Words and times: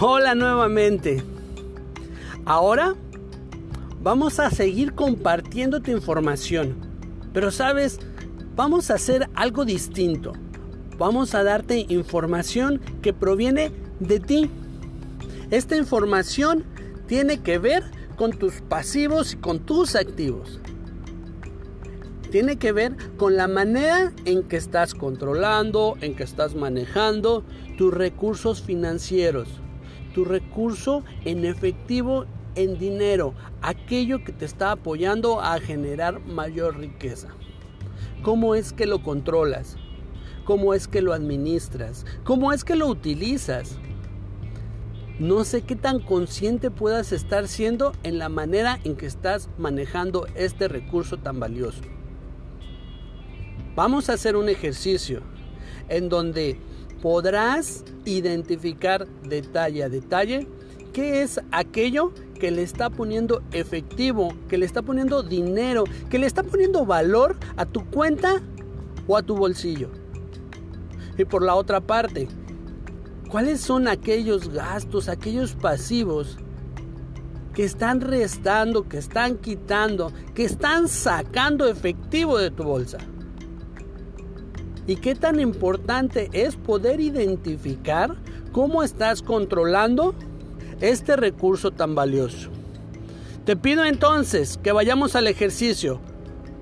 Hola 0.00 0.36
nuevamente. 0.36 1.24
Ahora 2.44 2.94
vamos 4.00 4.38
a 4.38 4.48
seguir 4.48 4.94
compartiendo 4.94 5.80
tu 5.80 5.90
información. 5.90 6.76
Pero 7.32 7.50
sabes, 7.50 7.98
vamos 8.54 8.92
a 8.92 8.94
hacer 8.94 9.28
algo 9.34 9.64
distinto. 9.64 10.34
Vamos 10.98 11.34
a 11.34 11.42
darte 11.42 11.84
información 11.88 12.80
que 13.02 13.12
proviene 13.12 13.72
de 13.98 14.20
ti. 14.20 14.48
Esta 15.50 15.76
información 15.76 16.64
tiene 17.08 17.40
que 17.42 17.58
ver 17.58 17.82
con 18.14 18.30
tus 18.30 18.60
pasivos 18.60 19.32
y 19.32 19.38
con 19.38 19.58
tus 19.58 19.96
activos. 19.96 20.60
Tiene 22.30 22.56
que 22.56 22.70
ver 22.70 22.94
con 23.16 23.36
la 23.36 23.48
manera 23.48 24.12
en 24.26 24.44
que 24.44 24.58
estás 24.58 24.94
controlando, 24.94 25.96
en 26.02 26.14
que 26.14 26.22
estás 26.22 26.54
manejando 26.54 27.42
tus 27.76 27.92
recursos 27.92 28.62
financieros 28.62 29.48
tu 30.12 30.24
recurso 30.24 31.02
en 31.24 31.44
efectivo, 31.44 32.26
en 32.54 32.78
dinero, 32.78 33.34
aquello 33.62 34.24
que 34.24 34.32
te 34.32 34.44
está 34.44 34.72
apoyando 34.72 35.40
a 35.40 35.60
generar 35.60 36.20
mayor 36.20 36.78
riqueza. 36.78 37.28
¿Cómo 38.22 38.54
es 38.54 38.72
que 38.72 38.86
lo 38.86 39.02
controlas? 39.02 39.76
¿Cómo 40.44 40.74
es 40.74 40.88
que 40.88 41.02
lo 41.02 41.12
administras? 41.12 42.04
¿Cómo 42.24 42.52
es 42.52 42.64
que 42.64 42.74
lo 42.74 42.86
utilizas? 42.88 43.76
No 45.18 45.44
sé 45.44 45.62
qué 45.62 45.76
tan 45.76 46.00
consciente 46.00 46.70
puedas 46.70 47.12
estar 47.12 47.48
siendo 47.48 47.92
en 48.02 48.18
la 48.18 48.28
manera 48.28 48.78
en 48.84 48.96
que 48.96 49.06
estás 49.06 49.50
manejando 49.58 50.26
este 50.34 50.68
recurso 50.68 51.16
tan 51.16 51.40
valioso. 51.40 51.82
Vamos 53.74 54.08
a 54.08 54.14
hacer 54.14 54.36
un 54.36 54.48
ejercicio 54.48 55.22
en 55.88 56.08
donde 56.08 56.58
podrás 57.02 57.84
identificar 58.04 59.06
detalle 59.28 59.84
a 59.84 59.88
detalle 59.88 60.46
qué 60.92 61.22
es 61.22 61.40
aquello 61.52 62.12
que 62.38 62.50
le 62.50 62.62
está 62.62 62.90
poniendo 62.90 63.42
efectivo, 63.52 64.34
que 64.48 64.58
le 64.58 64.66
está 64.66 64.82
poniendo 64.82 65.22
dinero, 65.22 65.84
que 66.10 66.18
le 66.18 66.26
está 66.26 66.42
poniendo 66.42 66.86
valor 66.86 67.36
a 67.56 67.66
tu 67.66 67.84
cuenta 67.86 68.40
o 69.06 69.16
a 69.16 69.22
tu 69.22 69.36
bolsillo. 69.36 69.90
Y 71.16 71.24
por 71.24 71.42
la 71.42 71.56
otra 71.56 71.80
parte, 71.80 72.28
¿cuáles 73.28 73.60
son 73.60 73.88
aquellos 73.88 74.48
gastos, 74.48 75.08
aquellos 75.08 75.54
pasivos 75.54 76.38
que 77.54 77.64
están 77.64 78.00
restando, 78.00 78.88
que 78.88 78.98
están 78.98 79.36
quitando, 79.36 80.12
que 80.34 80.44
están 80.44 80.88
sacando 80.88 81.66
efectivo 81.66 82.38
de 82.38 82.52
tu 82.52 82.62
bolsa? 82.62 82.98
Y 84.88 84.96
qué 84.96 85.14
tan 85.14 85.38
importante 85.38 86.30
es 86.32 86.56
poder 86.56 86.98
identificar 86.98 88.16
cómo 88.52 88.82
estás 88.82 89.22
controlando 89.22 90.14
este 90.80 91.14
recurso 91.14 91.70
tan 91.70 91.94
valioso. 91.94 92.48
Te 93.44 93.54
pido 93.54 93.84
entonces 93.84 94.58
que 94.62 94.72
vayamos 94.72 95.14
al 95.14 95.26
ejercicio. 95.26 96.00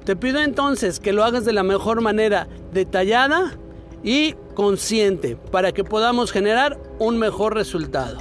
Te 0.04 0.16
pido 0.16 0.40
entonces 0.40 0.98
que 0.98 1.12
lo 1.12 1.24
hagas 1.24 1.44
de 1.44 1.52
la 1.52 1.62
mejor 1.62 2.00
manera, 2.00 2.48
detallada 2.72 3.56
y 4.02 4.34
consciente, 4.54 5.36
para 5.52 5.70
que 5.70 5.84
podamos 5.84 6.32
generar 6.32 6.80
un 6.98 7.18
mejor 7.18 7.54
resultado. 7.54 8.18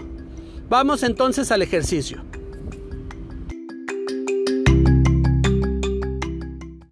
Vamos 0.70 1.02
entonces 1.02 1.52
al 1.52 1.64
ejercicio. 1.64 2.24